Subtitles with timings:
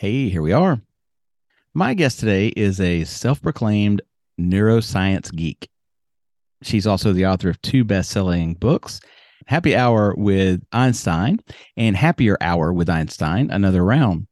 [0.00, 0.80] Hey, here we are.
[1.74, 4.00] My guest today is a self proclaimed
[4.40, 5.68] neuroscience geek.
[6.62, 9.02] She's also the author of two best selling books
[9.46, 11.40] Happy Hour with Einstein
[11.76, 14.26] and Happier Hour with Einstein, Another Round.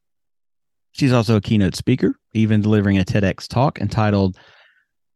[0.93, 4.39] She's also a keynote speaker, even delivering a TEDx talk entitled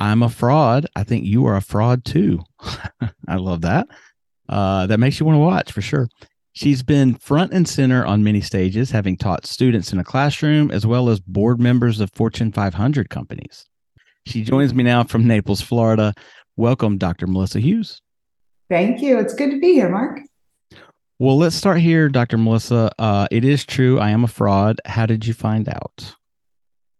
[0.00, 0.86] I'm a fraud.
[0.94, 2.40] I think you are a fraud too.
[3.26, 3.86] I love that.
[4.50, 6.10] Uh, that makes you want to watch for sure.
[6.54, 10.86] She's been front and center on many stages, having taught students in a classroom as
[10.86, 13.64] well as board members of Fortune 500 companies.
[14.26, 16.12] She joins me now from Naples, Florida.
[16.56, 17.26] Welcome, Dr.
[17.26, 18.02] Melissa Hughes.
[18.68, 19.18] Thank you.
[19.18, 20.20] It's good to be here, Mark.
[21.18, 22.36] Well, let's start here, Dr.
[22.36, 22.92] Melissa.
[22.98, 24.78] Uh, it is true, I am a fraud.
[24.84, 26.14] How did you find out?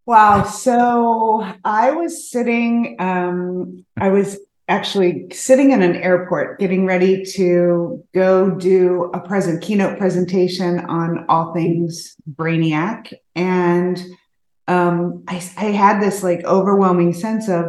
[0.07, 0.45] Wow.
[0.45, 8.05] So I was sitting, um, I was actually sitting in an airport getting ready to
[8.15, 13.13] go do a present keynote presentation on all things brainiac.
[13.35, 14.03] And
[14.69, 17.67] um, I, I had this like overwhelming sense of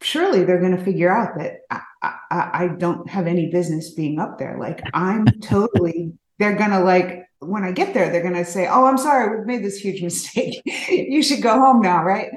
[0.00, 4.18] surely they're going to figure out that I, I, I don't have any business being
[4.18, 4.58] up there.
[4.58, 8.66] Like i'm totally they're going to like when i get there they're going to say
[8.66, 10.60] oh i'm sorry we've made this huge mistake.
[10.64, 12.30] You should go home now right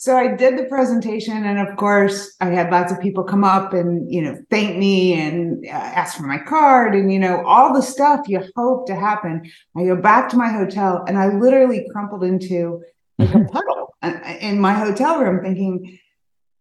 [0.00, 3.74] so I did the presentation, and of course, I had lots of people come up
[3.74, 7.74] and you know thank me and uh, ask for my card, and you know all
[7.74, 9.42] the stuff you hope to happen.
[9.76, 12.82] I go back to my hotel, and I literally crumpled into
[13.18, 15.98] like a puddle uh, in my hotel room, thinking,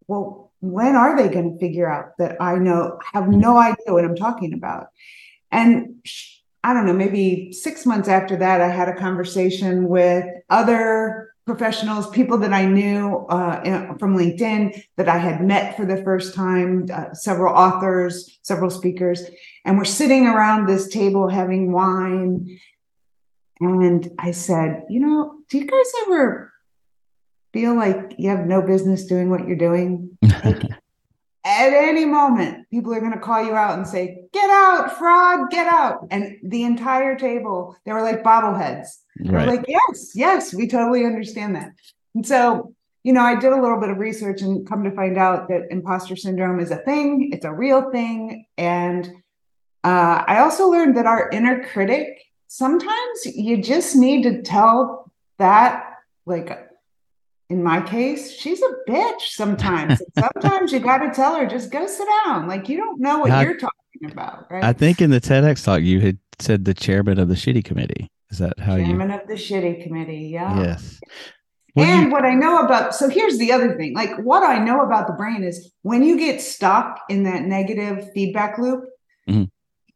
[0.08, 4.04] "Well, when are they going to figure out that I know have no idea what
[4.04, 4.88] I'm talking about?"
[5.50, 6.06] And
[6.62, 12.08] I don't know, maybe six months after that, I had a conversation with other professionals,
[12.12, 16.86] people that I knew uh, from LinkedIn that I had met for the first time,
[16.94, 19.24] uh, several authors, several speakers,
[19.66, 22.60] and we're sitting around this table having wine.
[23.60, 26.54] And I said, you know, do you guys ever
[27.52, 30.18] feel like you have no business doing what you're doing?
[31.50, 35.50] at any moment, people are going to call you out and say, Get out, fraud,
[35.50, 36.08] get out.
[36.12, 38.88] And the entire table, they were like bobbleheads.
[39.26, 39.48] Right.
[39.48, 41.72] Like, yes, yes, we totally understand that.
[42.14, 45.18] And so, you know, I did a little bit of research and come to find
[45.18, 48.46] out that imposter syndrome is a thing, it's a real thing.
[48.58, 49.08] And
[49.84, 55.86] uh, I also learned that our inner critic, sometimes you just need to tell that,
[56.26, 56.69] like,
[57.50, 60.02] in my case, she's a bitch sometimes.
[60.18, 62.48] sometimes you got to tell her, just go sit down.
[62.48, 64.64] Like, you don't know what I, you're talking about, right?
[64.64, 68.10] I think in the TEDx talk, you had said the chairman of the shitty committee.
[68.30, 68.86] Is that how chairman you?
[68.86, 70.30] Chairman of the shitty committee.
[70.32, 70.62] Yeah.
[70.62, 71.00] Yes.
[71.76, 72.12] and you...
[72.12, 75.14] what I know about, so here's the other thing like, what I know about the
[75.14, 78.84] brain is when you get stuck in that negative feedback loop,
[79.28, 79.46] mm-hmm.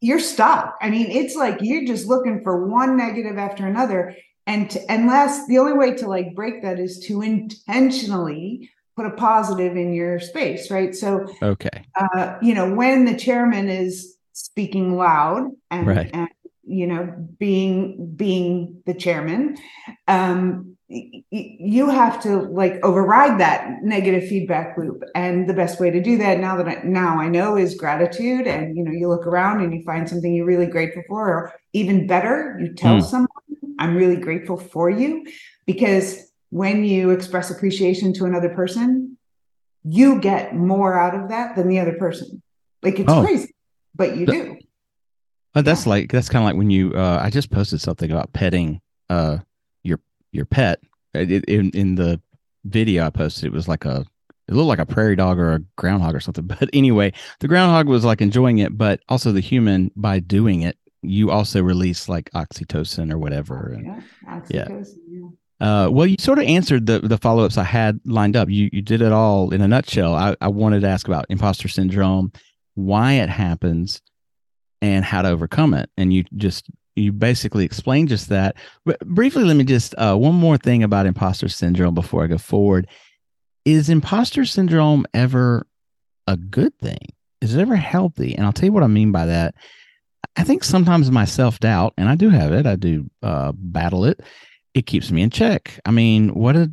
[0.02, 0.76] you're stuck.
[0.82, 4.16] I mean, it's like you're just looking for one negative after another.
[4.46, 9.12] And to, unless the only way to like break that is to intentionally put a
[9.12, 10.94] positive in your space, right?
[10.94, 16.10] So, okay, uh, you know, when the chairman is speaking loud and, right.
[16.14, 16.28] and
[16.66, 19.58] you know being being the chairman
[20.08, 26.02] um you have to like override that negative feedback loop and the best way to
[26.02, 29.26] do that now that I, now I know is gratitude and you know you look
[29.26, 33.04] around and you find something you're really grateful for or even better you tell mm.
[33.04, 33.28] someone
[33.84, 35.26] I'm really grateful for you
[35.66, 39.18] because when you express appreciation to another person
[39.84, 42.42] you get more out of that than the other person
[42.82, 43.22] like it's oh.
[43.22, 43.54] crazy
[43.96, 44.58] but you do
[45.56, 45.90] uh, that's yeah.
[45.90, 46.94] like that's kind of like when you.
[46.94, 49.40] Uh, I just posted something about petting uh
[49.84, 50.00] your
[50.32, 50.80] your pet.
[51.14, 52.20] In in the
[52.66, 54.06] video I posted, it was like a
[54.48, 56.48] it looked like a prairie dog or a groundhog or something.
[56.60, 60.78] But anyway, the groundhog was like enjoying it, but also the human by doing it,
[61.04, 63.78] you also release like oxytocin or whatever.
[63.84, 64.96] Yeah, oxytocin.
[65.08, 65.28] Yeah.
[65.60, 68.50] Uh, well, you sort of answered the the follow ups I had lined up.
[68.50, 70.14] You you did it all in a nutshell.
[70.14, 72.32] I, I wanted to ask about imposter syndrome,
[72.76, 74.02] why it happens,
[74.82, 75.90] and how to overcome it.
[75.96, 78.56] And you just you basically explained just that.
[78.86, 82.38] But briefly, let me just uh, one more thing about imposter syndrome before I go
[82.38, 82.88] forward.
[83.66, 85.66] Is imposter syndrome ever
[86.28, 87.14] a good thing?
[87.42, 88.36] Is it ever healthy?
[88.36, 89.56] And I'll tell you what I mean by that.
[90.36, 94.06] I think sometimes my self doubt, and I do have it, I do uh, battle
[94.06, 94.22] it.
[94.74, 95.80] It keeps me in check.
[95.86, 96.72] I mean, what a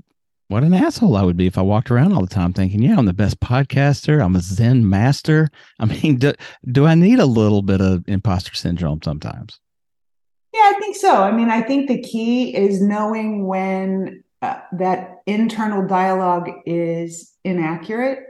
[0.49, 2.97] what an asshole I would be if I walked around all the time thinking, yeah,
[2.99, 4.25] I'm the best podcaster.
[4.25, 5.49] I'm a Zen master.
[5.79, 6.33] I mean, do,
[6.73, 9.61] do I need a little bit of imposter syndrome sometimes?
[10.53, 11.23] Yeah, I think so.
[11.23, 18.27] I mean, I think the key is knowing when uh, that internal dialogue is inaccurate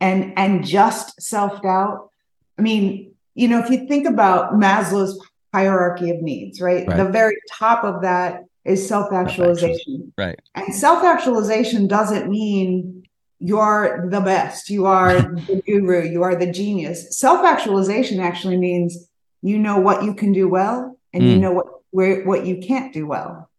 [0.00, 2.10] and and just self-doubt.
[2.58, 5.18] I mean, you know, if you think about Maslow's
[5.52, 6.86] hierarchy of needs, right?
[6.86, 6.96] right.
[6.96, 10.12] The very top of that is self-actualization.
[10.16, 10.38] Right.
[10.54, 13.04] And self-actualization doesn't mean
[13.38, 17.18] you're the best, you are the guru, you are the genius.
[17.18, 19.08] Self-actualization actually means
[19.42, 21.26] you know what you can do well and mm.
[21.26, 21.40] you hmm.
[21.40, 23.50] know what where what you can't do well.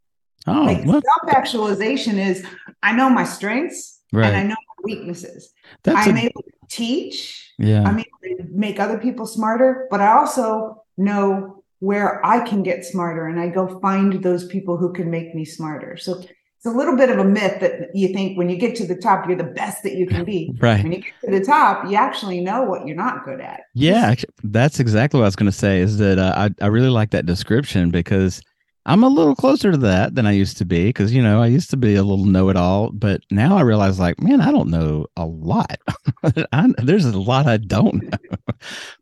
[0.47, 2.45] Oh, like self-actualization is
[2.81, 4.25] I know my strengths right.
[4.25, 5.51] and I know my weaknesses.
[5.83, 7.50] That's I'm a, able to teach.
[7.62, 7.84] Yeah.
[7.84, 8.06] I mean,
[8.52, 13.50] make other people smarter, but I also know where I can get smarter and I
[13.50, 15.98] go find those people who can make me smarter.
[15.98, 16.22] So
[16.63, 18.96] it's a little bit of a myth that you think when you get to the
[18.96, 20.54] top, you're the best that you can be.
[20.60, 20.84] Right.
[20.84, 23.62] When you get to the top, you actually know what you're not good at.
[23.74, 24.13] Yeah,
[24.44, 25.80] that's exactly what I was going to say.
[25.80, 28.44] Is that uh, I I really like that description because
[28.86, 31.48] I'm a little closer to that than I used to be because you know I
[31.48, 35.06] used to be a little know-it-all, but now I realize like, man, I don't know
[35.16, 35.80] a lot.
[36.51, 38.45] I, there's a lot I don't know.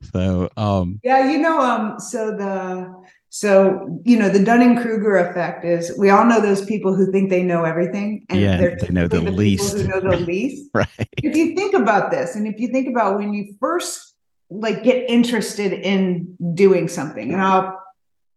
[0.13, 2.93] so, um, yeah, you know, um, so the
[3.29, 7.29] so you know the Dunning Kruger effect is we all know those people who think
[7.29, 9.77] they know everything, and yeah, they're they know the, the least.
[9.77, 10.87] Who know the least, right?
[11.17, 14.15] If you think about this, and if you think about when you first
[14.49, 17.79] like get interested in doing something, and I'll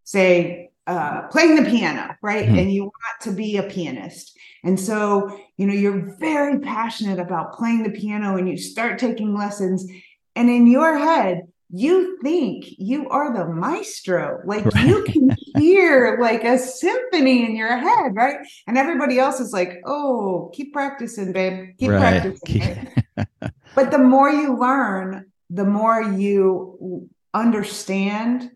[0.05, 2.47] say uh, playing the piano, right?
[2.47, 2.59] Mm-hmm.
[2.59, 4.37] And you want to be a pianist.
[4.65, 9.35] And so, you know, you're very passionate about playing the piano and you start taking
[9.35, 9.87] lessons.
[10.35, 11.43] And in your head,
[11.75, 14.41] you think you are the maestro.
[14.45, 14.87] Like right.
[14.87, 18.47] you can hear like a symphony in your head, right?
[18.67, 21.77] And everybody else is like, oh, keep practicing, babe.
[21.79, 22.23] Keep right.
[22.23, 22.89] practicing.
[23.75, 28.51] but the more you learn, the more you understand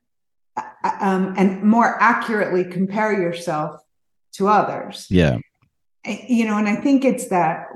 [1.00, 3.80] um, and more accurately compare yourself
[4.32, 5.06] to others.
[5.10, 5.38] Yeah.
[6.04, 7.66] You know, and I think it's that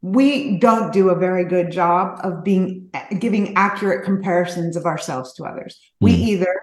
[0.00, 5.44] we don't do a very good job of being giving accurate comparisons of ourselves to
[5.44, 5.80] others.
[5.80, 6.04] Mm.
[6.04, 6.60] We either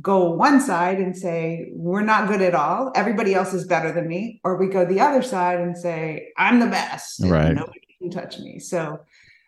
[0.00, 4.06] go one side and say we're not good at all everybody else is better than
[4.06, 8.10] me or we go the other side and say i'm the best right nobody can
[8.10, 9.00] touch me so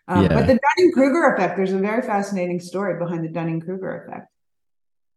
[0.08, 0.34] um, yeah.
[0.34, 4.26] but the dunning-kruger effect there's a very fascinating story behind the dunning-kruger effect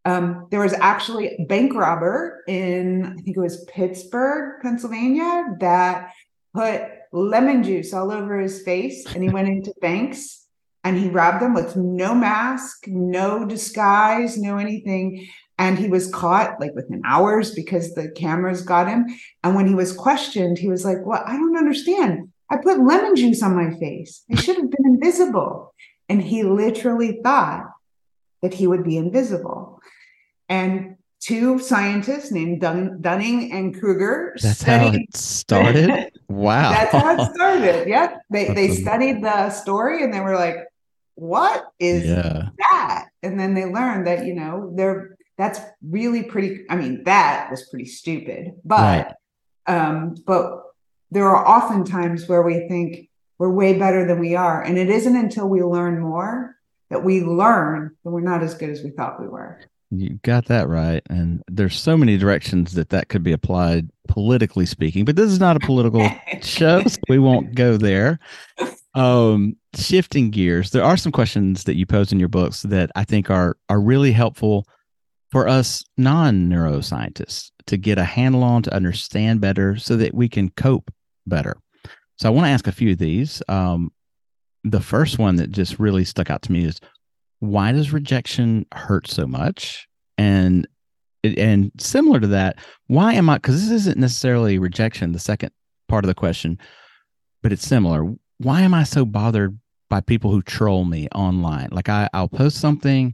[0.06, 6.12] um, there was actually a bank robber in, I think it was Pittsburgh, Pennsylvania, that
[6.54, 10.46] put lemon juice all over his face and he went into banks
[10.84, 15.28] and he robbed them with no mask, no disguise, no anything.
[15.58, 19.06] And he was caught like within hours because the cameras got him.
[19.44, 22.30] And when he was questioned, he was like, Well, I don't understand.
[22.50, 24.24] I put lemon juice on my face.
[24.32, 25.74] I should have been invisible.
[26.10, 27.66] And he literally thought
[28.42, 29.80] that he would be invisible.
[30.54, 34.36] And two scientists named Dun- Dunning and Kruger.
[34.42, 36.12] That's studied- how it started.
[36.30, 37.88] wow, that's how it started.
[37.88, 40.58] Yep, they that's they studied the story and they were like,
[41.16, 42.50] "What is yeah.
[42.60, 46.66] that?" And then they learned that you know they're that's really pretty.
[46.70, 49.16] I mean, that was pretty stupid, but
[49.68, 49.76] right.
[49.76, 50.62] um, but
[51.10, 54.90] there are often times where we think we're way better than we are, and it
[54.90, 56.58] isn't until we learn more
[56.90, 59.60] that we learn that we're not as good as we thought we were.
[59.96, 61.04] You got that right.
[61.10, 65.40] And there's so many directions that that could be applied politically speaking, but this is
[65.40, 66.10] not a political
[66.42, 68.20] show, so we won't go there.
[68.96, 73.04] Um, shifting gears, there are some questions that you pose in your books that I
[73.04, 74.68] think are are really helpful
[75.32, 80.50] for us non-neuroscientists to get a handle on to understand better so that we can
[80.50, 80.92] cope
[81.28, 81.58] better.
[82.18, 83.42] So I want to ask a few of these.
[83.48, 83.92] Um,
[84.64, 86.80] the first one that just really stuck out to me is
[87.44, 89.86] why does rejection hurt so much?
[90.18, 90.66] And
[91.24, 92.58] and similar to that,
[92.88, 93.36] why am I?
[93.36, 95.52] Because this isn't necessarily rejection, the second
[95.90, 96.58] part of the question,
[97.42, 98.14] but it's similar.
[98.38, 99.58] Why am I so bothered
[99.90, 101.70] by people who troll me online?
[101.72, 103.14] Like I, I'll post something,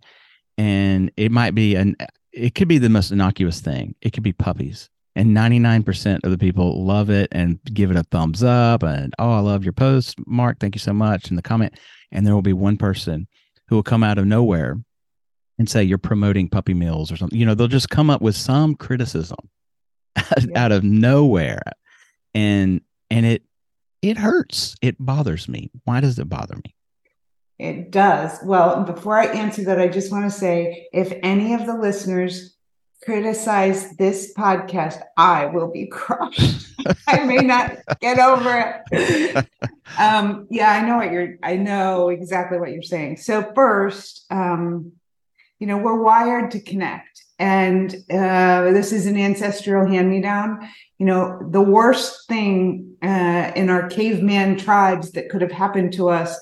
[0.59, 1.95] and it might be an,
[2.31, 3.95] it could be the most innocuous thing.
[4.01, 8.03] It could be puppies, and 99% of the people love it and give it a
[8.03, 11.41] thumbs up and oh i love your post mark thank you so much in the
[11.41, 11.74] comment
[12.12, 13.27] and there will be one person
[13.69, 14.77] who will come out of nowhere
[15.59, 17.38] and say you're promoting puppy mills or something.
[17.38, 19.38] You know, they'll just come up with some criticism
[20.17, 20.23] yeah.
[20.55, 21.61] out of nowhere.
[22.33, 23.43] And and it
[24.01, 24.75] it hurts.
[24.81, 25.69] It bothers me.
[25.83, 26.75] Why does it bother me?
[27.59, 28.39] It does.
[28.43, 32.55] Well, before I answer that, I just want to say if any of the listeners
[33.03, 36.67] criticize this podcast, I will be crushed.
[37.07, 39.47] I may not get over it.
[39.97, 43.17] Um, yeah, I know what you're, I know exactly what you're saying.
[43.17, 44.93] So, first, um,
[45.59, 47.23] you know, we're wired to connect.
[47.37, 50.69] And uh, this is an ancestral hand me down.
[50.99, 56.09] You know, the worst thing uh, in our caveman tribes that could have happened to
[56.09, 56.39] us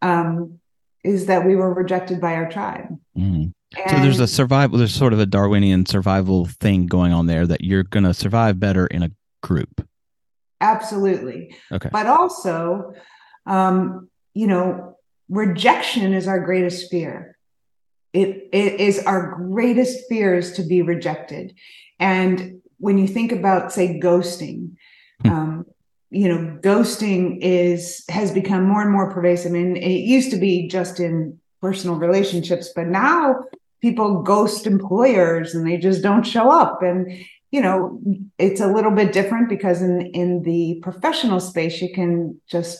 [0.00, 0.60] um,
[1.02, 2.96] is that we were rejected by our tribe.
[3.16, 3.52] Mm.
[3.88, 7.62] So there's a survival, there's sort of a Darwinian survival thing going on there that
[7.62, 9.10] you're going to survive better in a
[9.42, 9.86] group.
[10.60, 11.54] Absolutely.
[11.72, 11.90] Okay.
[11.92, 12.94] But also,
[13.46, 14.96] um, you know,
[15.28, 17.36] rejection is our greatest fear.
[18.12, 21.54] It, it is our greatest fear is to be rejected.
[21.98, 24.76] And when you think about, say, ghosting,
[25.22, 25.28] hmm.
[25.28, 25.66] um,
[26.10, 29.50] you know, ghosting is has become more and more pervasive.
[29.50, 33.44] I mean, it used to be just in personal relationships, but now
[33.84, 36.82] people ghost employers and they just don't show up.
[36.82, 37.12] And
[37.50, 38.00] you know,
[38.38, 42.78] it's a little bit different because in in the professional space, you can just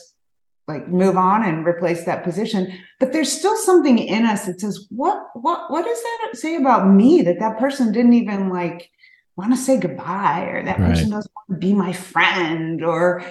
[0.67, 2.73] like move on and replace that position.
[2.99, 6.89] But there's still something in us that says, what what what does that say about
[6.89, 8.89] me that that person didn't even like
[9.35, 10.89] want to say goodbye or that right.
[10.89, 13.23] person doesn't want to be my friend or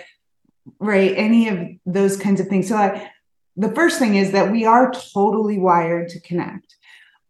[0.78, 3.10] right any of those kinds of things so I,
[3.56, 6.74] the first thing is that we are totally wired to connect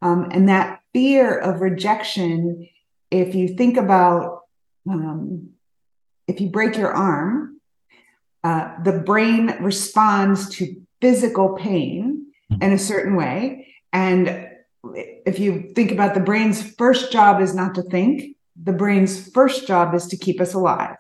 [0.03, 2.69] um, and that fear of rejection
[3.11, 4.43] if you think about
[4.89, 5.51] um,
[6.27, 7.61] if you break your arm
[8.43, 12.63] uh, the brain responds to physical pain hmm.
[12.63, 14.49] in a certain way and
[15.27, 19.67] if you think about the brain's first job is not to think the brain's first
[19.67, 20.97] job is to keep us alive.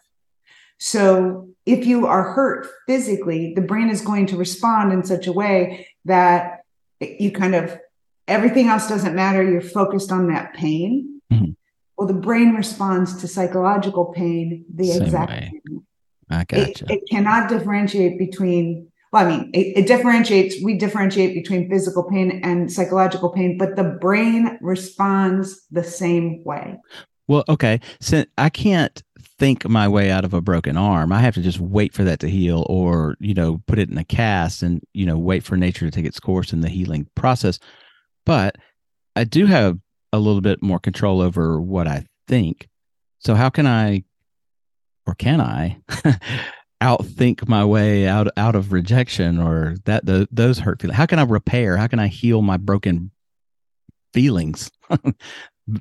[0.78, 5.32] So if you are hurt physically, the brain is going to respond in such a
[5.32, 6.64] way that
[7.00, 7.78] you kind of
[8.28, 9.42] everything else doesn't matter.
[9.42, 11.20] You're focused on that pain.
[11.32, 11.52] Mm-hmm.
[11.96, 15.62] Well, the brain responds to psychological pain the Same exact way.
[16.30, 16.84] I gotcha.
[16.84, 18.88] It, it, cannot differentiate between.
[19.12, 20.56] Well, I mean, it, it differentiates.
[20.64, 26.76] We differentiate between physical pain and psychological pain, but the brain responds the same way.
[27.28, 27.80] Well, okay.
[28.00, 29.02] So I can't
[29.38, 31.12] think my way out of a broken arm.
[31.12, 33.98] I have to just wait for that to heal or, you know, put it in
[33.98, 37.08] a cast and, you know, wait for nature to take its course in the healing
[37.14, 37.58] process.
[38.26, 38.56] But
[39.16, 39.78] I do have
[40.12, 42.68] a little bit more control over what I think.
[43.18, 44.04] So how can I
[45.06, 45.78] or can I
[46.82, 50.96] outthink my way out out of rejection or that the, those hurt feelings?
[50.96, 51.76] How can I repair?
[51.76, 53.10] How can I heal my broken
[54.12, 54.70] feelings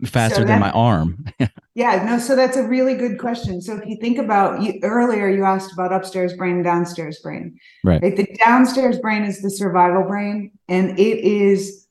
[0.05, 1.25] faster so than my arm.
[1.75, 3.61] yeah, no, so that's a really good question.
[3.61, 7.57] So if you think about you earlier, you asked about upstairs brain, downstairs brain.
[7.83, 8.01] Right.
[8.01, 8.15] right.
[8.15, 11.82] The downstairs brain is the survival brain, and it is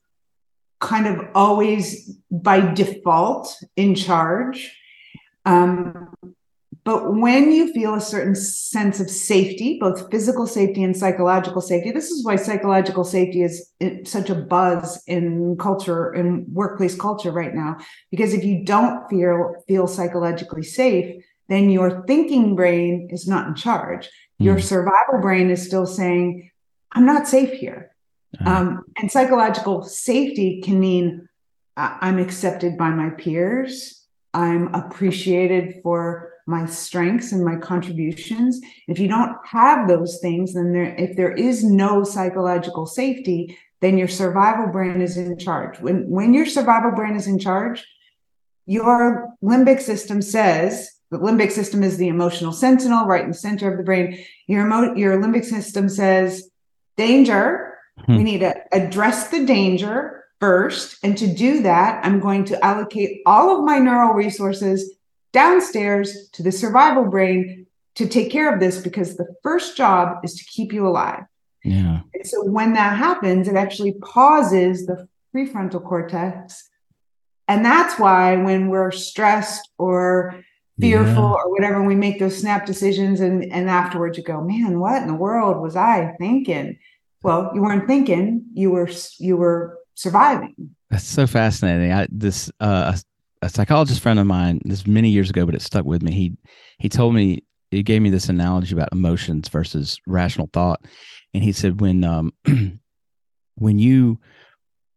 [0.83, 4.77] kind of always by default in charge.
[5.45, 6.13] Um,
[6.83, 11.91] but when you feel a certain sense of safety, both physical safety and psychological safety,
[11.91, 13.71] this is why psychological safety is
[14.03, 17.77] such a buzz in culture, in workplace culture right now.
[18.11, 23.55] Because if you don't feel feel psychologically safe, then your thinking brain is not in
[23.55, 24.07] charge.
[24.41, 24.45] Mm.
[24.45, 26.51] Your survival brain is still saying,
[26.91, 27.92] "I'm not safe here."
[28.39, 28.49] Uh-huh.
[28.49, 31.27] Um, and psychological safety can mean
[31.75, 34.05] I'm accepted by my peers.
[34.33, 38.59] I'm appreciated for my strengths and my contributions.
[38.87, 43.97] If you don't have those things, then there, if there is no psychological safety, then
[43.97, 45.79] your survival brain is in charge.
[45.79, 47.85] When when your survival brain is in charge,
[48.65, 53.71] your limbic system says the limbic system is the emotional sentinel right in the center
[53.71, 54.23] of the brain.
[54.47, 56.49] Your emo- your limbic system says
[56.97, 57.72] danger.
[58.05, 58.17] Hmm.
[58.17, 63.21] We need to address the danger first, and to do that, I'm going to allocate
[63.25, 64.93] all of my neural resources
[65.31, 70.35] downstairs to the survival brain to take care of this because the first job is
[70.35, 71.23] to keep you alive.
[71.63, 72.01] Yeah.
[72.13, 76.69] And so when that happens, it actually pauses the prefrontal cortex.
[77.47, 80.43] And that's why when we're stressed or
[80.79, 81.33] fearful yeah.
[81.33, 85.07] or whatever, we make those snap decisions and, and afterwards you go, man, what in
[85.07, 86.79] the world was I thinking?
[87.23, 88.89] Well, you weren't thinking, you were
[89.19, 90.55] you were surviving.
[90.89, 91.91] That's so fascinating.
[91.91, 92.97] I this uh
[93.41, 96.11] a psychologist friend of mine this many years ago, but it stuck with me.
[96.11, 96.37] He
[96.79, 100.81] he told me he gave me this analogy about emotions versus rational thought,
[101.33, 102.33] and he said when um
[103.55, 104.19] when you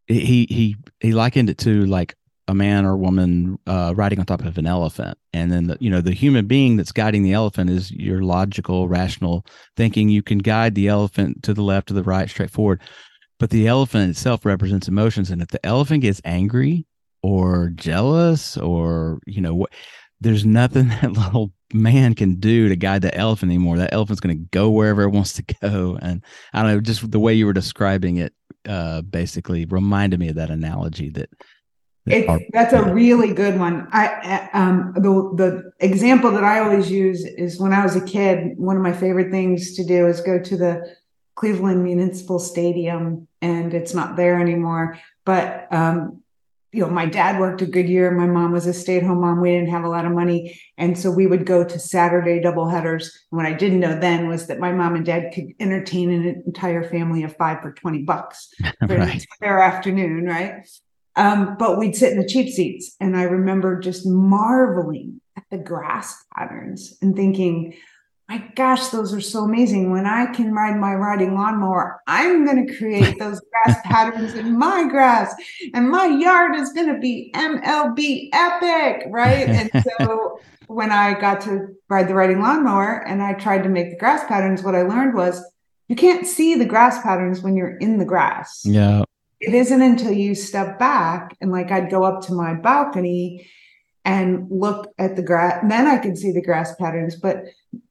[0.07, 2.15] he he he likened it to like
[2.47, 5.89] a man or woman uh, riding on top of an elephant, and then the, you
[5.89, 10.09] know the human being that's guiding the elephant is your logical, rational thinking.
[10.09, 12.81] You can guide the elephant to the left, to the right, straight forward.
[13.39, 15.29] but the elephant itself represents emotions.
[15.29, 16.85] And if the elephant gets angry
[17.21, 19.71] or jealous or, you know, what,
[20.21, 23.77] there's nothing that little man can do to guide the elephant anymore.
[23.77, 25.97] That elephant's going to go wherever it wants to go.
[26.01, 26.23] And
[26.53, 28.33] I don't know, just the way you were describing it,
[28.67, 31.29] uh, basically reminded me of that analogy that.
[32.07, 33.87] That that's a really good one.
[33.91, 38.57] I um the the example that I always use is when I was a kid.
[38.57, 40.95] One of my favorite things to do is go to the
[41.35, 44.97] Cleveland Municipal Stadium, and it's not there anymore.
[45.25, 46.23] But um,
[46.73, 48.11] you know, my dad worked a Goodyear.
[48.11, 49.41] My mom was a stay at home mom.
[49.41, 50.59] We didn't have a lot of money.
[50.77, 53.09] And so we would go to Saturday doubleheaders.
[53.31, 56.43] And what I didn't know then was that my mom and dad could entertain an
[56.45, 58.49] entire family of five for 20 bucks
[58.87, 59.15] for right.
[59.15, 60.25] an entire afternoon.
[60.25, 60.67] Right.
[61.17, 62.95] Um, but we'd sit in the cheap seats.
[63.01, 67.75] And I remember just marveling at the grass patterns and thinking,
[68.29, 69.91] my gosh, those are so amazing.
[69.91, 74.57] When I can ride my riding lawnmower, I'm going to create those grass patterns in
[74.57, 75.33] my grass,
[75.73, 79.47] and my yard is going to be MLB epic, right?
[79.57, 83.91] And so when I got to ride the riding lawnmower and I tried to make
[83.91, 85.41] the grass patterns, what I learned was
[85.87, 88.61] you can't see the grass patterns when you're in the grass.
[88.65, 89.03] Yeah.
[89.39, 93.49] It isn't until you step back and like I'd go up to my balcony
[94.07, 97.17] and look at the grass, then I can see the grass patterns.
[97.17, 97.43] But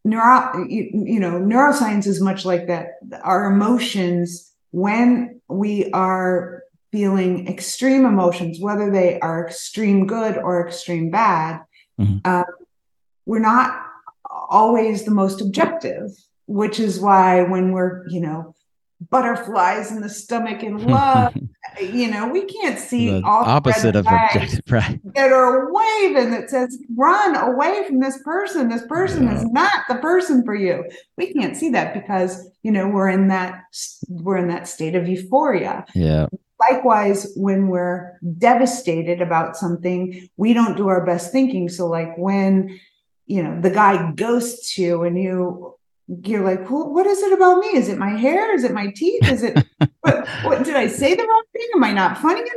[0.02, 2.94] neuro, you, you know, neuroscience is much like that.
[3.22, 11.10] Our emotions, when we are feeling extreme emotions, whether they are extreme good or extreme
[11.10, 11.60] bad,
[12.00, 12.18] mm-hmm.
[12.24, 12.44] uh,
[13.26, 13.78] we're not
[14.48, 16.10] always the most objective,
[16.46, 18.54] which is why when we're, you know,
[19.10, 21.34] butterflies in the stomach and love.
[21.80, 25.00] you know, we can't see the all opposite of objective, right?
[25.14, 28.68] That are waving that says, run away from this person.
[28.68, 29.36] This person yeah.
[29.36, 30.84] is not the person for you.
[31.16, 33.64] We can't see that because, you know, we're in that
[34.08, 35.84] we're in that state of euphoria.
[35.94, 36.26] Yeah.
[36.58, 41.68] Likewise, when we're devastated about something, we don't do our best thinking.
[41.68, 42.80] So, like when
[43.26, 45.76] you know the guy ghosts you and you
[46.08, 47.68] you're like, well, what is it about me?
[47.68, 48.54] Is it my hair?
[48.54, 49.28] Is it my teeth?
[49.28, 49.56] Is it
[50.00, 51.68] what, what did I say the wrong thing?
[51.74, 52.52] Am I not funny enough?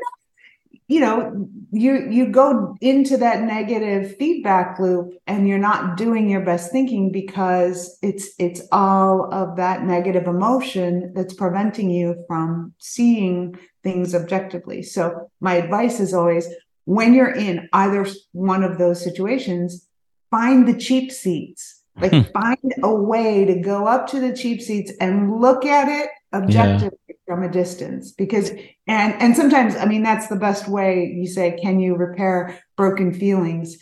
[0.88, 6.42] You know, you you go into that negative feedback loop and you're not doing your
[6.42, 13.56] best thinking because it's it's all of that negative emotion that's preventing you from seeing
[13.84, 14.82] things objectively.
[14.82, 16.48] So my advice is always
[16.86, 19.88] when you're in either one of those situations,
[20.32, 22.22] find the cheap seats like hmm.
[22.34, 27.00] find a way to go up to the cheap seats and look at it objectively
[27.08, 27.16] yeah.
[27.26, 28.52] from a distance because
[28.88, 33.14] and and sometimes i mean that's the best way you say can you repair broken
[33.14, 33.78] feelings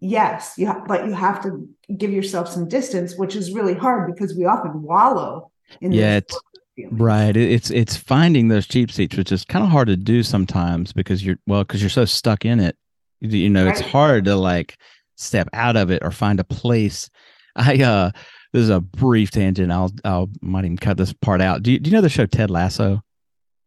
[0.00, 4.12] yes you ha- but you have to give yourself some distance which is really hard
[4.12, 6.20] because we often wallow in yeah
[6.92, 10.92] right it's it's finding those cheap seats which is kind of hard to do sometimes
[10.92, 12.76] because you're well because you're so stuck in it
[13.20, 13.76] you know right.
[13.76, 14.78] it's hard to like
[15.18, 17.10] step out of it or find a place.
[17.58, 18.10] I uh
[18.52, 19.70] this is a brief tangent.
[19.70, 21.62] I'll I'll might even cut this part out.
[21.62, 23.02] Do you, do you know the show Ted Lasso?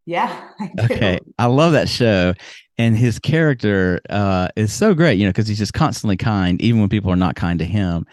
[0.06, 0.50] Yeah.
[0.60, 1.20] I okay.
[1.38, 2.34] I love that show.
[2.78, 6.80] And his character uh is so great, you know, because he's just constantly kind, even
[6.80, 8.08] when people are not kind to him.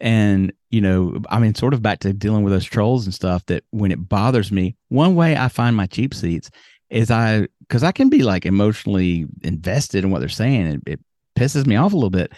[0.00, 3.44] And, you know, I mean, sort of back to dealing with those trolls and stuff
[3.46, 6.50] that when it bothers me, one way I find my cheap seats
[6.88, 10.66] is I because I can be like emotionally invested in what they're saying.
[10.66, 11.00] It, it
[11.36, 12.32] pisses me off a little bit.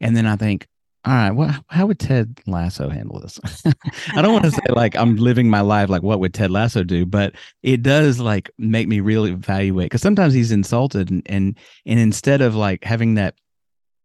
[0.00, 0.66] And then I think,
[1.06, 3.38] all right, well, how would Ted Lasso handle this?
[4.14, 6.82] I don't want to say like I'm living my life like what would Ted Lasso
[6.82, 11.58] do, but it does like make me really evaluate because sometimes he's insulted and, and
[11.84, 13.34] and instead of like having that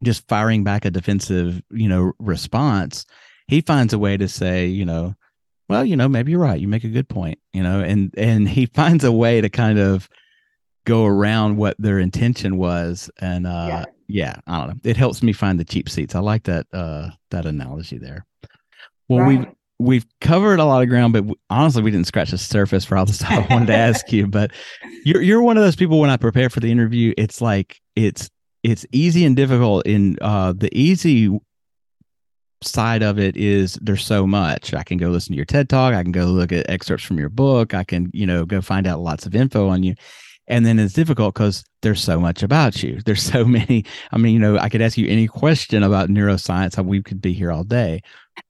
[0.03, 3.05] just firing back a defensive, you know, response,
[3.47, 5.15] he finds a way to say, you know,
[5.69, 6.59] well, you know, maybe you're right.
[6.59, 9.79] You make a good point, you know, and and he finds a way to kind
[9.79, 10.09] of
[10.85, 13.85] go around what their intention was and uh yeah.
[14.09, 14.35] Yeah.
[14.47, 17.45] i don't know it helps me find the cheap seats i like that uh that
[17.45, 18.25] analogy there
[19.07, 19.39] well right.
[19.39, 19.47] we've
[19.79, 23.05] we've covered a lot of ground but honestly we didn't scratch the surface for all
[23.05, 24.51] the stuff i wanted to ask you but
[25.05, 28.29] you're you're one of those people when i prepare for the interview it's like it's
[28.63, 31.29] it's easy and difficult in uh the easy
[32.61, 35.93] side of it is there's so much i can go listen to your ted talk
[35.93, 38.85] i can go look at excerpts from your book i can you know go find
[38.85, 39.95] out lots of info on you
[40.49, 42.99] and then it's difficult because there's so much about you.
[43.05, 46.83] There's so many i mean you know i could ask you any question about neuroscience
[46.83, 48.01] we could be here all day.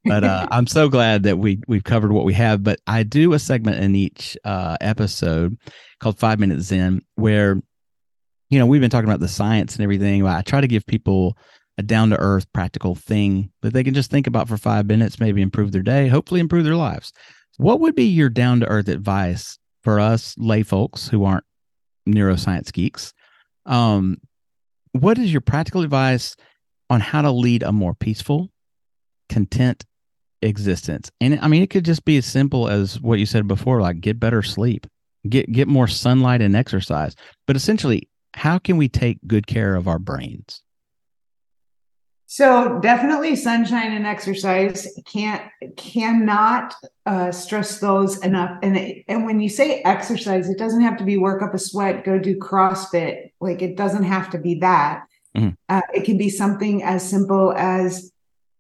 [0.06, 2.64] But uh, i'm so glad that we we've covered what we have.
[2.64, 5.58] But i do a segment in each uh, episode
[6.00, 7.62] called five minutes zen where
[8.50, 10.26] you know we've been talking about the science and everything.
[10.26, 11.38] I try to give people
[11.78, 15.20] a down to earth practical thing that they can just think about for five minutes
[15.20, 17.14] maybe improve their day hopefully improve their lives.
[17.58, 21.44] What would be your down to earth advice for us lay folks who aren't
[22.14, 23.14] neuroscience geeks.
[23.66, 24.18] Um,
[24.94, 26.36] what is your practical advice
[26.90, 28.50] on how to lead a more peaceful,
[29.30, 29.86] content
[30.42, 31.12] existence?
[31.22, 34.02] And I mean, it could just be as simple as what you said before, like
[34.02, 34.88] get better sleep,
[35.28, 37.16] get get more sunlight and exercise.
[37.46, 40.64] But essentially, how can we take good care of our brains?
[42.32, 45.42] So definitely sunshine and exercise can't
[45.78, 46.76] cannot
[47.08, 48.56] uh, stress those enough.
[48.62, 51.58] And it, and when you say exercise, it doesn't have to be work up a
[51.58, 53.32] sweat, go do CrossFit.
[53.42, 55.06] Like it doesn't have to be that.
[55.36, 55.56] Mm-hmm.
[55.70, 58.12] Uh, it can be something as simple as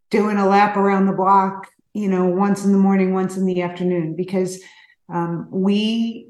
[0.09, 3.61] doing a lap around the block, you know, once in the morning, once in the
[3.61, 4.63] afternoon, because
[5.09, 6.28] um, we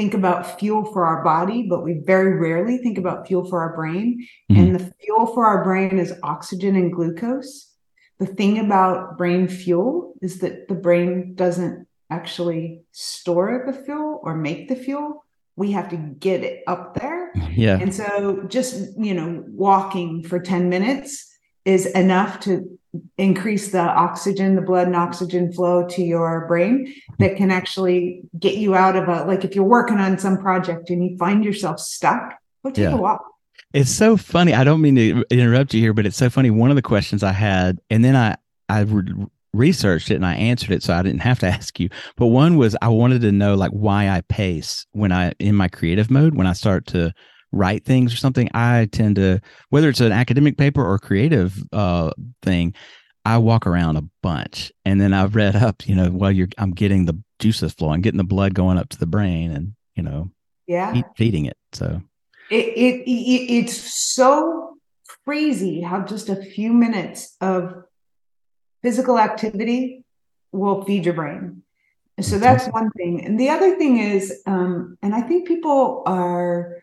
[0.00, 3.76] think about fuel for our body, but we very rarely think about fuel for our
[3.76, 4.26] brain.
[4.50, 4.58] Mm-hmm.
[4.58, 7.70] And the fuel for our brain is oxygen and glucose.
[8.18, 14.34] The thing about brain fuel is that the brain doesn't actually store the fuel or
[14.34, 15.22] make the fuel.
[15.56, 17.34] We have to get it up there.
[17.50, 17.78] Yeah.
[17.78, 21.28] And so just, you know, walking for 10 minutes
[21.66, 22.78] is enough to
[23.18, 28.56] increase the oxygen, the blood and oxygen flow to your brain that can actually get
[28.56, 31.78] you out of a like if you're working on some project and you find yourself
[31.78, 32.94] stuck, go take yeah.
[32.94, 33.24] a walk.
[33.72, 34.52] It's so funny.
[34.52, 36.50] I don't mean to interrupt you here, but it's so funny.
[36.50, 38.36] One of the questions I had, and then I
[38.68, 41.88] I re- researched it and I answered it, so I didn't have to ask you.
[42.16, 45.68] But one was I wanted to know like why I pace when I in my
[45.68, 47.14] creative mode when I start to
[47.52, 52.10] write things or something, I tend to, whether it's an academic paper or creative uh,
[52.42, 52.74] thing,
[53.24, 54.72] I walk around a bunch.
[54.84, 58.18] And then I've read up, you know, well, you're, I'm getting the juices flowing, getting
[58.18, 60.30] the blood going up to the brain and, you know,
[60.66, 61.56] yeah, eat, feeding it.
[61.72, 62.00] So
[62.50, 64.76] it, it, it, it's so
[65.24, 67.84] crazy how just a few minutes of
[68.82, 70.04] physical activity
[70.52, 71.62] will feed your brain.
[72.20, 73.24] So that's one thing.
[73.24, 76.76] And the other thing is, um, and I think people are,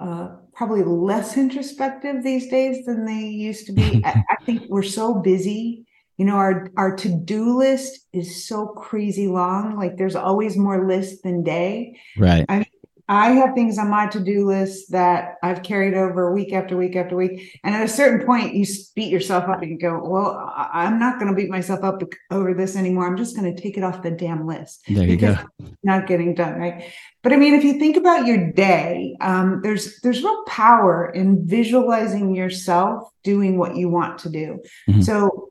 [0.00, 4.02] uh, probably less introspective these days than they used to be.
[4.04, 5.86] I, I, think we're so busy.
[6.16, 9.76] You know, our our to do list is so crazy long.
[9.76, 11.98] Like there's always more list than day.
[12.16, 12.44] Right.
[12.48, 12.66] I mean,
[13.06, 17.16] I have things on my to-do list that I've carried over week after week after
[17.16, 17.60] week.
[17.62, 18.64] And at a certain point, you
[18.94, 22.76] beat yourself up and go, well, I'm not going to beat myself up over this
[22.76, 23.06] anymore.
[23.06, 24.84] I'm just going to take it off the damn list.
[24.88, 25.36] There you go.
[25.82, 26.58] not getting done.
[26.58, 26.90] Right.
[27.22, 31.46] But I mean, if you think about your day, um, there's, there's real power in
[31.46, 34.62] visualizing yourself doing what you want to do.
[34.88, 35.02] Mm-hmm.
[35.02, 35.50] So,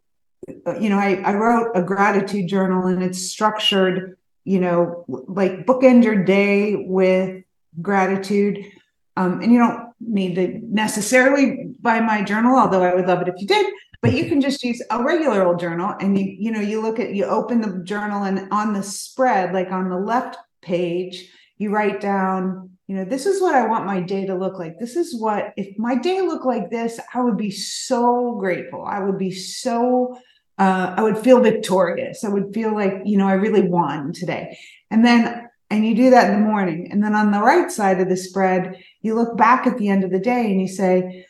[0.65, 5.65] uh, you know, I, I wrote a gratitude journal and it's structured you know, like
[5.65, 7.42] bookend your day with
[7.81, 8.59] gratitude.
[9.15, 13.27] Um, and you don't need to necessarily buy my journal, although I would love it
[13.27, 13.73] if you did.
[14.01, 16.99] But you can just use a regular old journal, and you you know you look
[16.99, 21.69] at you open the journal, and on the spread, like on the left page, you
[21.69, 24.97] write down you know this is what i want my day to look like this
[24.97, 29.17] is what if my day looked like this i would be so grateful i would
[29.17, 30.17] be so
[30.57, 32.23] uh, I would feel victorious.
[32.23, 34.57] I would feel like, you know, I really won today.
[34.91, 35.42] And then,
[35.73, 36.91] and you do that in the morning.
[36.91, 40.03] And then on the right side of the spread, you look back at the end
[40.03, 41.25] of the day and you say,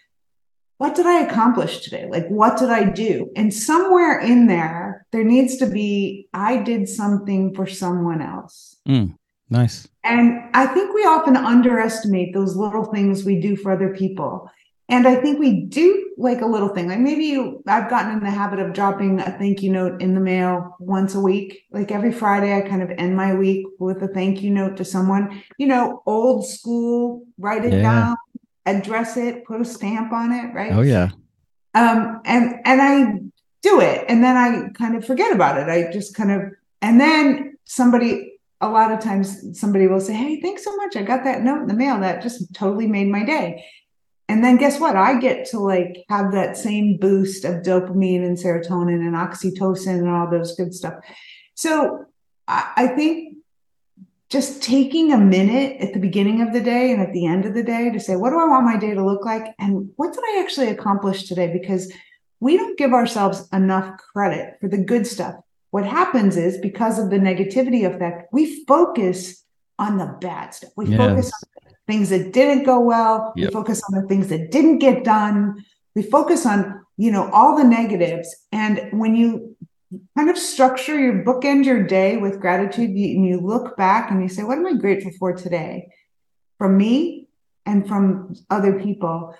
[0.80, 2.10] what did I accomplish today?
[2.12, 3.32] Like, what did I do?
[3.38, 8.76] And somewhere in there, there needs to be, I did something for someone else.
[8.86, 9.16] Mm,
[9.50, 9.88] nice.
[10.04, 14.52] And I think we often underestimate those little things we do for other people.
[14.90, 16.88] And I think we do like a little thing.
[16.88, 20.14] Like maybe you, I've gotten in the habit of dropping a thank you note in
[20.14, 21.66] the mail once a week.
[21.72, 24.86] Like every Friday, I kind of end my week with a thank you note to
[24.86, 27.82] someone, you know, old school, write it yeah.
[27.82, 28.18] down,
[28.66, 30.74] address it, put a stamp on it, right?
[30.74, 31.10] Oh yeah.
[31.76, 33.20] Um, and and I
[33.62, 35.70] do it and then I kind of forget about it.
[35.70, 40.42] I just kind of and then somebody a lot of times somebody will say, Hey,
[40.42, 40.96] thanks so much.
[40.98, 42.00] I got that note in the mail.
[42.00, 43.64] That just totally made my day
[44.30, 44.96] and then guess what?
[44.96, 50.10] I get to like have that same boost of dopamine and serotonin and oxytocin and
[50.10, 50.96] all those good stuff.
[51.56, 52.06] So
[52.48, 53.38] i, I think
[54.30, 57.54] just taking a minute at the beginning of the day and at the end of
[57.54, 59.54] the day to say what do i want my day to look like?
[59.60, 61.52] And what did i actually accomplish today?
[61.52, 61.92] Because
[62.40, 65.36] we don't give ourselves enough credit for the good stuff.
[65.72, 69.44] What happens is because of the negativity effect we focus
[69.80, 70.72] on the bad stuff.
[70.78, 70.98] We yes.
[70.98, 73.34] focus on things that didn't go well.
[73.36, 73.50] Yep.
[73.50, 75.66] We focus on the things that didn't get done.
[75.96, 78.34] We focus on, you know, all the negatives.
[78.52, 79.56] And when you
[80.18, 84.30] kind of structure your bookend your day with gratitude and you look back and you
[84.30, 85.90] say, what am I grateful for today?
[86.58, 87.28] From me
[87.66, 89.36] and from other people.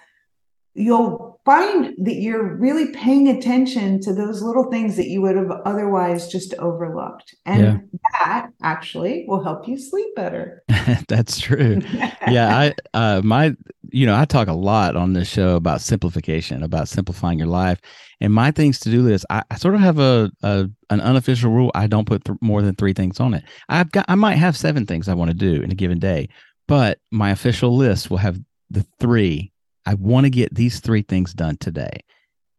[0.74, 5.52] you'll find that you're really paying attention to those little things that you would have
[5.66, 7.36] otherwise just overlooked.
[7.46, 7.78] And yeah.
[8.20, 10.64] that actually will help you sleep better.
[11.10, 11.82] That's true.
[12.28, 12.58] yeah.
[12.58, 13.56] I, uh, my,
[13.92, 17.82] you know, I talk a lot on this show about simplification, about simplifying your life.
[18.22, 21.52] And my things to do list, I, I sort of have a, a, an unofficial
[21.52, 21.72] rule.
[21.76, 23.44] I don't put th- more than three things on it.
[23.68, 26.30] I've got, I might have seven things I want to do in a given day,
[26.68, 29.53] but my official list will have the three
[29.86, 32.02] I want to get these three things done today.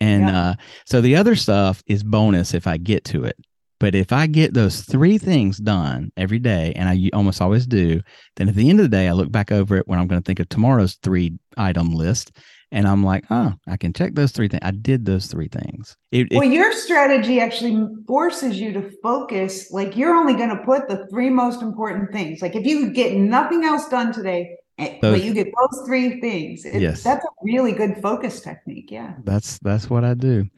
[0.00, 0.40] And yeah.
[0.40, 3.36] uh, so the other stuff is bonus if I get to it.
[3.80, 8.00] But if I get those three things done every day, and I almost always do,
[8.36, 10.20] then at the end of the day, I look back over it when I'm going
[10.20, 12.32] to think of tomorrow's three item list.
[12.72, 14.62] And I'm like, oh, I can check those three things.
[14.64, 15.96] I did those three things.
[16.12, 19.70] It, well, it, your strategy actually forces you to focus.
[19.70, 22.42] Like you're only going to put the three most important things.
[22.42, 26.64] Like if you get nothing else done today, those, but you get those three things.
[26.64, 28.90] It, yes, that's a really good focus technique.
[28.90, 30.48] Yeah, that's that's what I do.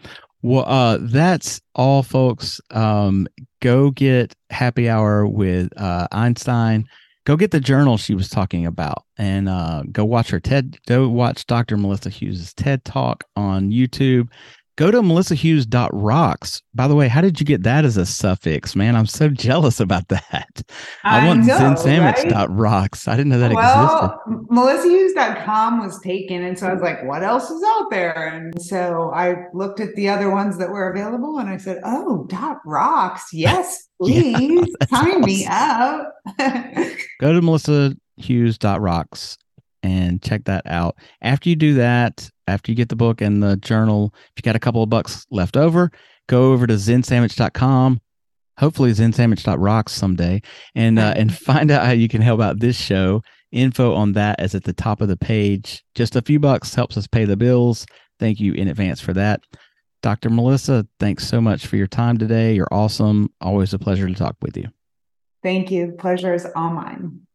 [0.43, 2.61] Well, uh, that's all, folks.
[2.71, 3.27] Um,
[3.61, 6.87] go get happy hour with uh, Einstein.
[7.25, 10.79] Go get the journal she was talking about, and uh, go watch her TED.
[10.87, 11.77] Go watch Dr.
[11.77, 14.29] Melissa Hughes' TED Talk on YouTube
[14.77, 16.63] go to melissahughes.rocks.
[16.75, 18.95] By the way, how did you get that as a suffix, man?
[18.95, 20.63] I'm so jealous about that.
[21.03, 23.07] I, I want zensammich.rocks.
[23.07, 23.13] Right?
[23.13, 24.47] I didn't know that existed.
[24.51, 25.17] well, existed.
[25.17, 26.43] melissahughes.com was taken.
[26.43, 28.29] And so I was like, what else is out there?
[28.29, 32.27] And so I looked at the other ones that were available and I said, oh,
[32.29, 33.31] dot rocks.
[33.37, 35.23] Yes, please yeah, sign awesome.
[35.23, 36.13] me up.
[37.21, 39.39] go to melissahughes.rocks
[39.83, 40.97] and check that out.
[41.23, 44.57] After you do that, after you get the book and the journal, if you got
[44.57, 45.91] a couple of bucks left over,
[46.29, 48.01] go over to zensammich.com.
[48.59, 50.41] Hopefully zensammich.rocks someday
[50.75, 53.23] and uh, and find out how you can help out this show.
[53.53, 55.85] Info on that is at the top of the page.
[55.95, 57.87] Just a few bucks helps us pay the bills.
[58.19, 59.43] Thank you in advance for that.
[60.03, 60.31] Dr.
[60.31, 62.55] Melissa, thanks so much for your time today.
[62.55, 63.31] You're awesome.
[63.41, 64.69] Always a pleasure to talk with you.
[65.43, 65.95] Thank you.
[65.99, 67.26] Pleasure is all mine.